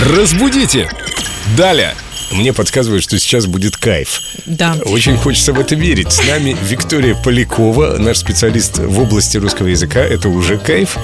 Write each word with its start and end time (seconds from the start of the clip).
Разбудите! 0.00 0.88
Далее! 1.56 1.94
Мне 2.32 2.52
подсказывают, 2.52 3.02
что 3.02 3.18
сейчас 3.18 3.46
будет 3.46 3.76
кайф. 3.76 4.22
Да. 4.46 4.76
Очень 4.86 5.16
хочется 5.16 5.52
в 5.52 5.58
это 5.58 5.74
верить. 5.74 6.12
С 6.12 6.26
нами 6.26 6.56
Виктория 6.62 7.14
Полякова, 7.14 7.98
наш 7.98 8.18
специалист 8.18 8.78
в 8.78 9.00
области 9.00 9.36
русского 9.36 9.66
языка. 9.66 10.00
Это 10.00 10.28
уже 10.28 10.56
кайф. 10.56 10.96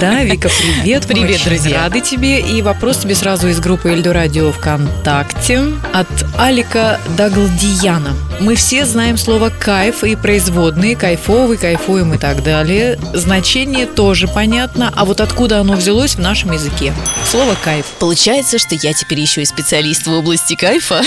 Да, 0.00 0.24
Вика, 0.24 0.48
привет. 0.48 1.06
Привет, 1.06 1.36
очень 1.36 1.44
друзья. 1.44 1.82
Рады 1.82 2.00
тебе. 2.00 2.40
И 2.40 2.62
вопрос 2.62 2.98
тебе 2.98 3.14
сразу 3.14 3.48
из 3.48 3.60
группы 3.60 3.90
Эльдо 3.90 4.12
Радио 4.12 4.50
ВКонтакте 4.52 5.60
от 5.92 6.08
Алика 6.38 6.98
Даглдияна. 7.16 8.16
Мы 8.40 8.54
все 8.54 8.86
знаем 8.86 9.18
слово 9.18 9.50
кайф 9.50 10.02
и 10.02 10.16
производные, 10.16 10.96
кайфовый, 10.96 11.58
кайфуем 11.58 12.14
и 12.14 12.18
так 12.18 12.42
далее. 12.42 12.98
Значение 13.12 13.84
тоже 13.84 14.28
понятно, 14.28 14.90
а 14.96 15.04
вот 15.04 15.20
откуда 15.20 15.60
оно 15.60 15.74
взялось 15.74 16.14
в 16.14 16.20
нашем 16.20 16.52
языке? 16.52 16.94
Слово 17.26 17.54
кайф. 17.62 17.84
Получается, 17.98 18.58
что 18.58 18.74
я 18.76 18.94
теперь 18.94 19.20
еще 19.20 19.42
и 19.42 19.44
специалист 19.44 20.06
в 20.06 20.12
области 20.12 20.56
кайфа. 20.56 21.02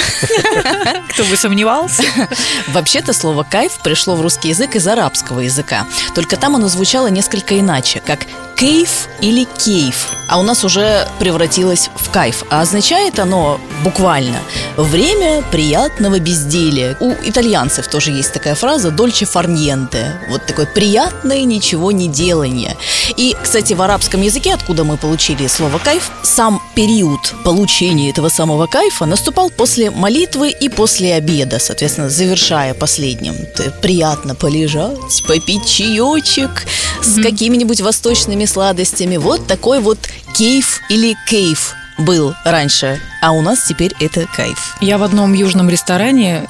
Кто 1.10 1.24
бы 1.24 1.36
сомневался? 1.36 2.04
Вообще-то 2.68 3.14
слово 3.14 3.44
кайф 3.44 3.80
пришло 3.84 4.16
в 4.16 4.22
русский 4.22 4.50
язык 4.50 4.76
из 4.76 4.88
арабского 4.88 5.40
языка. 5.40 5.88
Только 6.14 6.38
там 6.38 6.56
оно 6.56 6.68
звучало 6.68 7.08
несколько 7.08 7.60
иначе, 7.60 8.00
как 8.06 8.28
кейф 8.56 9.08
или 9.22 9.46
кейф. 9.58 10.10
А 10.28 10.40
у 10.40 10.44
нас 10.44 10.64
уже 10.64 11.08
превратилось 11.20 11.90
в 11.96 12.10
кайф. 12.10 12.44
А 12.50 12.62
означает 12.62 13.20
оно 13.20 13.60
буквально 13.84 14.40
время 14.78 15.44
приятного 15.52 16.20
безделия. 16.20 16.98
У 17.00 17.12
итальянцев 17.12 17.88
тоже 17.88 18.12
есть 18.12 18.34
такая 18.34 18.56
фраза 18.56 18.90
«дольче 18.90 19.26
фарньенте». 19.26 20.20
Вот 20.30 20.46
такое 20.46 20.66
приятное 20.66 21.44
ничего 21.44 21.92
не 21.92 22.08
делание. 22.08 22.76
И, 23.18 23.36
кстати, 23.42 23.74
в 23.74 23.82
арабском 23.82 24.22
языке, 24.22 24.54
откуда 24.54 24.84
мы 24.84 24.98
получили 24.98 25.48
слово 25.48 25.78
кайф, 25.78 26.10
сам 26.24 26.62
период 26.76 27.34
получения 27.44 28.10
этого 28.10 28.30
самого 28.30 28.68
кайфа 28.68 29.06
наступал 29.06 29.50
после 29.50 29.92
молитвы 29.92 30.50
и 30.50 30.70
после 30.70 31.14
обеда, 31.14 31.60
соответственно, 31.60 32.10
завершая 32.10 32.74
последним. 32.74 33.36
Приятно 33.82 34.36
полежать, 34.36 35.24
попить 35.28 35.68
чаечек 35.68 36.66
с 37.02 37.22
какими-нибудь 37.22 37.82
восточными 37.82 38.43
сладостями. 38.46 39.18
Вот 39.18 39.48
такой 39.48 39.80
вот 39.80 40.00
кейф 40.36 40.82
или 40.90 41.16
кейф 41.30 41.74
был 41.98 42.34
раньше, 42.44 43.00
а 43.22 43.32
у 43.32 43.42
нас 43.42 43.66
теперь 43.68 43.94
это 44.00 44.26
кайф. 44.36 44.76
Я 44.82 44.98
в 44.98 45.04
одном 45.04 45.34
южном 45.34 45.70
ресторане 45.70 46.48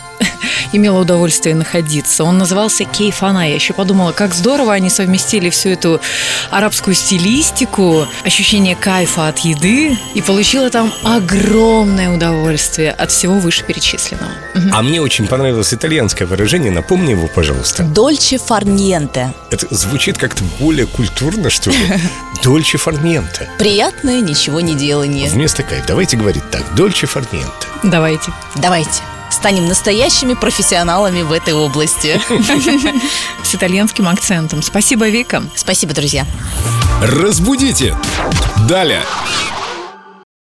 имела 0.73 0.99
удовольствие 0.99 1.55
находиться. 1.55 2.23
Он 2.23 2.37
назывался 2.37 2.83
Кейфана. 2.83 3.47
Я 3.47 3.55
еще 3.55 3.73
подумала, 3.73 4.11
как 4.11 4.33
здорово 4.33 4.73
они 4.73 4.89
совместили 4.89 5.49
всю 5.49 5.69
эту 5.69 6.01
арабскую 6.49 6.95
стилистику, 6.95 8.07
ощущение 8.25 8.75
кайфа 8.75 9.27
от 9.27 9.39
еды, 9.39 9.97
и 10.13 10.21
получила 10.21 10.69
там 10.69 10.91
огромное 11.03 12.09
удовольствие 12.13 12.91
от 12.91 13.11
всего 13.11 13.39
вышеперечисленного. 13.39 14.31
А 14.71 14.81
мне 14.81 15.01
очень 15.01 15.27
понравилось 15.27 15.73
итальянское 15.73 16.25
выражение. 16.25 16.71
Напомни 16.71 17.11
его, 17.11 17.27
пожалуйста. 17.27 17.83
Дольче 17.83 18.37
фарньенте. 18.37 19.33
Это 19.51 19.67
звучит 19.73 20.17
как-то 20.17 20.43
более 20.59 20.87
культурно, 20.87 21.49
что 21.49 21.69
ли. 21.69 21.77
Дольче 22.43 22.77
фарниенте. 22.77 23.49
Приятное 23.57 24.21
ничего 24.21 24.59
не 24.59 24.75
делание. 24.75 25.29
Вместо 25.29 25.63
кайф. 25.63 25.85
Давайте 25.87 26.17
говорить 26.17 26.49
так. 26.51 26.63
Дольче 26.75 27.07
фарниенте. 27.07 27.67
Давайте. 27.83 28.31
Давайте 28.55 29.01
станем 29.33 29.67
настоящими 29.67 30.33
профессионалами 30.33 31.21
в 31.21 31.31
этой 31.31 31.53
области. 31.53 32.19
С 33.43 33.55
итальянским 33.55 34.07
акцентом. 34.07 34.61
Спасибо, 34.61 35.09
Вика. 35.09 35.43
Спасибо, 35.55 35.93
друзья. 35.93 36.25
Разбудите! 37.01 37.95
Далее! 38.67 39.03